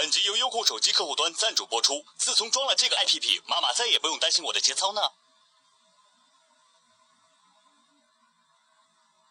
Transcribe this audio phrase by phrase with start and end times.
[0.00, 2.04] 本集由优酷手机客户端赞助播出。
[2.16, 5.02] 自从装了这个 app 妈妈再也不用担心我的节操呢。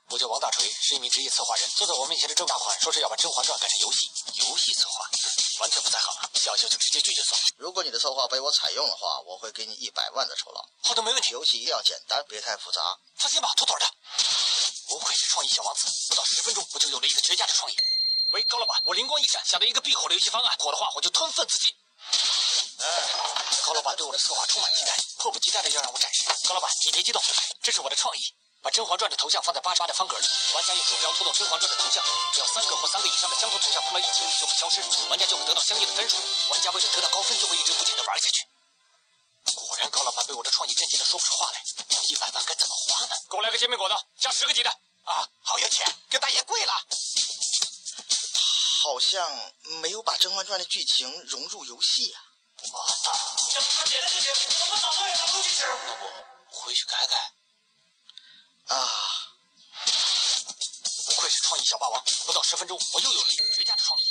[0.10, 4.10] 我叫王大锤是一名职业策划人坐在我面前的郑大款说是要把甄嬛传改成游戏。
[4.48, 5.10] 游戏策划
[5.62, 6.30] 完全不在行啊。
[6.36, 7.48] 小秀就直接拒绝算了。
[7.58, 12.82] 如果你的策划被我采用的话我会给你一百万的酬劳好的没问题游戏一定要简单别太复杂
[13.16, 13.85] 放心吧妥妥的
[14.89, 17.75] 不愧是创意小王子，不到十分钟我就有了一个绝佳的创意。
[18.34, 21.70] 喂，高老板，我灵光一闪，想到一个必火的游戏方案，火的话我就吞粪自尽。
[22.79, 22.85] 哎，
[23.65, 26.25] 高老板对我的策划充满期待，迫不及待的要让我展示。
[26.48, 27.21] 高老板，你别激动，
[27.62, 28.21] 这是我的创意。
[28.62, 32.03] 把《甄嬛传》的头像放在八十八的方格里，玩家用鼠标拖动《甄嬛传》的头像，
[32.34, 36.17] 只要三个或三个以上的相同头像碰到一起就会消失，玩家就会得到相应的分数。
[36.51, 38.29] 玩家为了得到高分，就会一直不停的玩下去。
[45.10, 46.74] 啊，好有钱，给大爷跪了。
[48.82, 52.21] 好像没有把《甄嬛传》的剧情融入游戏啊。
[52.62, 53.20] 妈的！
[53.54, 55.62] 这他写的剧情，怎么早上也拿不进去？
[55.63, 57.15] 要不回去改改？
[58.76, 58.90] 啊！
[61.07, 64.03] 不愧是创意小霸王，不到十分钟，我又有了一个绝佳的创意。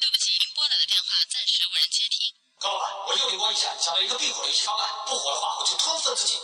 [0.00, 2.34] 对不起，您拨打的电话暂时无人接听。
[2.58, 6.40] 高老板，我又灵光一闪，想到一个必火的游戏方案，不火的话我就吞粪自尽。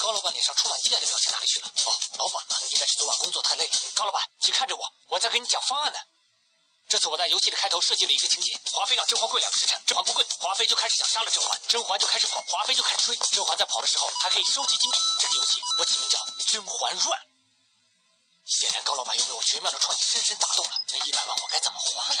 [0.00, 1.68] 高老板脸上充满期待的表情哪里去了？
[1.84, 2.56] 哦，老板呢？
[2.70, 3.72] 应该是昨晚工作太累了。
[3.94, 5.98] 高老板，请看着我，我在给你讲方案呢。
[6.88, 14.98] 这次我在游戏的开头设计了一个情节：华妃让甄嬛跪两个时辰，甄嬛不跪，华妃就开始想杀了甄嬛，甄嬛就开始跑，华妃就开始追，甄嬛在跑的时候还可以收集金币。
[15.20, 16.18] 这个游戏我起名叫
[16.50, 17.20] 《甄嬛传》。
[18.46, 20.72] 显然高老板又被我绝妙的创意深深打动了。
[20.88, 22.20] 那一百万我该怎么花呢？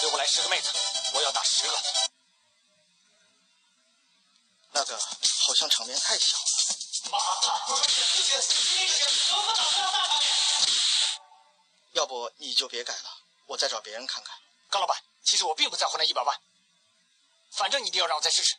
[0.00, 0.70] 给我来十个妹子，
[1.14, 2.11] 我要打十个。
[4.72, 6.42] 那个好像场面太小了。
[11.92, 14.34] 要不你就别改了，我再找别人看看。
[14.70, 16.40] 高老板，其实我并不在乎那一百万，
[17.52, 18.56] 反正你一定要让我再试试。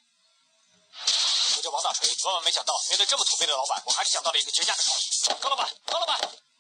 [1.55, 5.03] 我叫王大锤，万万没想到，面对这么土鳖的老板，我还是想到了一个绝佳的创意。
[5.41, 6.19] 高老板，高老板，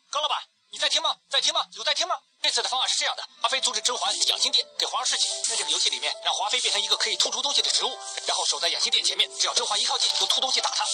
[0.09, 1.15] 高老板，你在听吗？
[1.29, 1.67] 在听吗？
[1.73, 2.19] 有在听吗？
[2.43, 5.31] 这次的方案是这样的：华妃阻止甄嬛养心殿，给皇上侍寝。
[5.43, 10.85] 在这个游戏里面，让华妃变成一个可以吐出东西的植物，然后守在养心殿前面，只要甄嬛一靠近，就吐东西打她。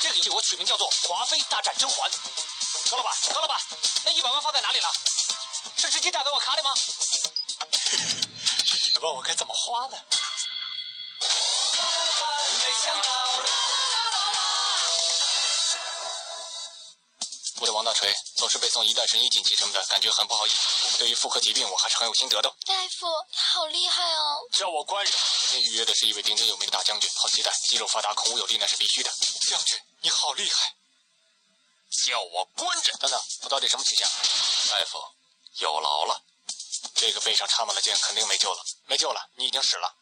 [0.00, 2.10] 这个游戏我取名叫做《华妃大战甄嬛》。
[2.90, 3.58] 高老板，高老板，
[4.04, 4.92] 那一百万放在哪里了？
[5.78, 6.70] 是直接打在我卡里吗？
[8.86, 9.96] 一百万我该怎么花呢？
[17.90, 20.96] 大锤总是被送一代神医锦旗什么的，感觉很不好意思。
[20.98, 22.48] 对于妇科疾病，我还是很有心得的。
[22.64, 24.38] 大夫，你好厉害哦！
[24.52, 25.12] 叫我官人。
[25.48, 29.10] 今天预约的是一位鼎鼎有名的大将军，好期待，肌肉发达，孔武有力，那是必须的。
[29.48, 30.72] 将军，你好厉害！
[32.06, 32.96] 叫我官人。
[33.00, 34.08] 等等，我到底什么倾向？
[34.08, 35.02] 大夫，
[35.54, 36.22] 有劳了。
[36.94, 39.92] 这个背上插满了箭，肯定没救了，没救了，你已经死了。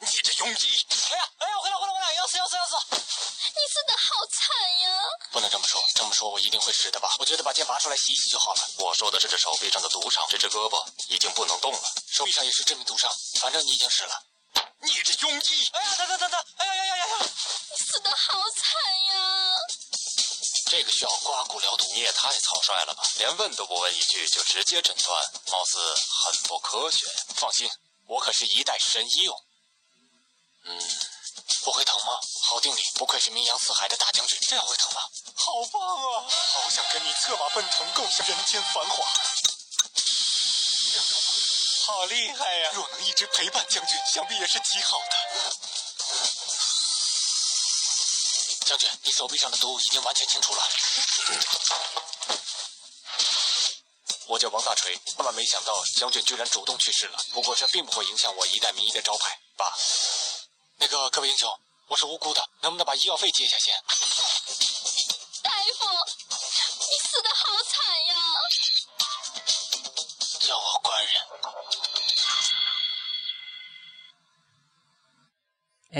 [0.00, 0.86] 你这庸医！
[0.90, 2.14] 哎呀，哎呀，回来，回来，回来！
[2.14, 2.74] 要死，要死，要死！
[5.42, 7.16] 不能这么说，这么说我一定会死的吧？
[7.18, 8.60] 我觉得把剑拔出来洗洗就好了。
[8.78, 11.80] 我说的是这手臂上的毒伤，这只胳膊已经不能动了，
[12.12, 13.10] 手臂上也是致命毒伤。
[13.40, 14.22] 反正你已经死了。
[14.82, 15.68] 你这庸医！
[15.72, 16.44] 哎呀，等等等等！
[16.58, 17.16] 哎呀呀呀呀呀！
[17.18, 19.56] 你死的好惨呀！
[20.70, 23.02] 这个需要刮骨疗毒，你也太草率了吧！
[23.16, 25.78] 连问都不问一句就直接诊断，貌似
[26.24, 27.04] 很不科学。
[27.34, 27.68] 放心，
[28.06, 29.34] 我可是一代神医哦。
[30.66, 30.80] 嗯，
[31.64, 32.20] 不会疼吗？
[32.44, 35.00] 好定力，不愧是名扬四海的大将军，这样会疼吗？
[35.34, 36.24] 好棒啊！
[36.28, 39.04] 好想跟你策马奔腾，共享人间繁华。
[41.84, 42.70] 好厉害呀！
[42.74, 45.16] 若能一直陪伴将军，想必也是极好的。
[48.64, 50.62] 将军，你手臂上的毒已经完全清除了。
[54.26, 57.18] 我叫王大锤，万万没想到将军居然主动去世了。
[57.32, 59.38] 不过这并不会影响我一代名医的招牌。
[59.56, 59.76] 爸，
[60.76, 63.74] 那个各位英雄，我是无辜的，能不能把医药费结下先？
[65.72, 67.72] 你死的好惨
[68.08, 68.12] 呀！
[70.40, 71.14] 叫我官人。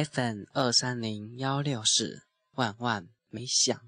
[0.07, 3.81] FM 二三零幺六四，万万没想